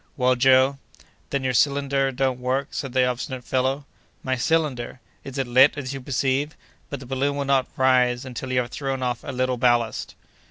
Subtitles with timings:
[0.17, 0.79] "Well, Joe?"
[1.29, 3.85] "Then your cylinder don't work," said the obstinate fellow.
[4.23, 4.99] "My cylinder?
[5.23, 6.57] It is lit, as you perceive.
[6.89, 10.15] But the balloon will not rise until you have thrown off a little ballast."